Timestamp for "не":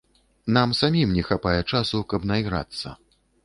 1.19-1.23